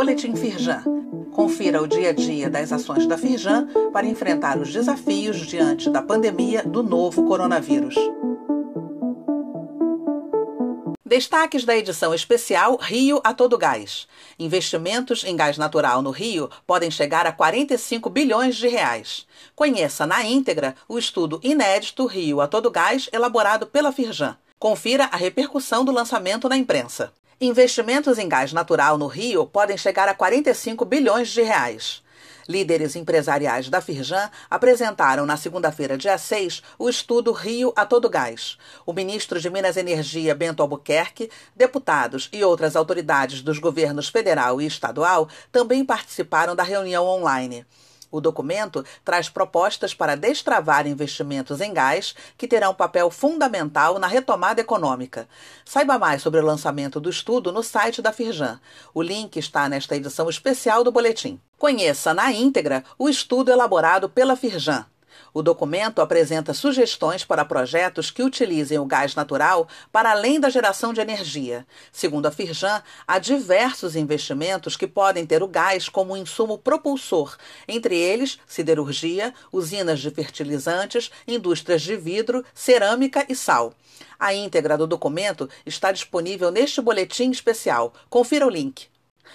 [0.00, 0.82] Boletim Firjan.
[1.30, 6.00] Confira o dia a dia das ações da Firjan para enfrentar os desafios diante da
[6.00, 7.94] pandemia do novo coronavírus.
[11.04, 14.08] Destaques da edição especial Rio a todo gás.
[14.38, 19.26] Investimentos em gás natural no Rio podem chegar a 45 bilhões de reais.
[19.54, 24.34] Conheça na íntegra o estudo inédito Rio a todo gás elaborado pela Firjan.
[24.58, 27.12] Confira a repercussão do lançamento na imprensa.
[27.42, 32.02] Investimentos em gás natural no Rio podem chegar a 45 bilhões de reais.
[32.46, 38.58] Líderes empresariais da Firjan apresentaram na segunda-feira, dia 6, o estudo Rio a Todo Gás.
[38.84, 44.66] O ministro de Minas Energia, Bento Albuquerque, deputados e outras autoridades dos governos federal e
[44.66, 47.64] estadual também participaram da reunião online.
[48.10, 54.60] O documento traz propostas para destravar investimentos em gás que terão papel fundamental na retomada
[54.60, 55.28] econômica.
[55.64, 58.60] Saiba mais sobre o lançamento do estudo no site da Firjan.
[58.92, 61.40] O link está nesta edição especial do boletim.
[61.56, 64.86] Conheça na íntegra o estudo elaborado pela Firjan.
[65.32, 70.92] O documento apresenta sugestões para projetos que utilizem o gás natural para além da geração
[70.92, 71.66] de energia.
[71.92, 77.96] Segundo a Firjan, há diversos investimentos que podem ter o gás como insumo propulsor, entre
[77.96, 83.74] eles siderurgia, usinas de fertilizantes, indústrias de vidro, cerâmica e sal.
[84.18, 87.92] A íntegra do documento está disponível neste boletim especial.
[88.08, 88.88] Confira o link.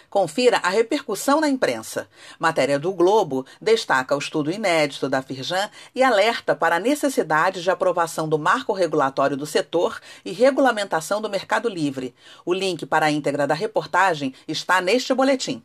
[0.10, 2.08] Confira a repercussão na imprensa.
[2.40, 7.72] Matéria do Globo destaca o estudo inédito da Firjan e alerta para a necessidade de
[7.72, 12.16] aprovação do marco regulatório do setor e regulamentação do mercado livre.
[12.46, 15.64] O link para a íntegra da reportagem está neste boletim.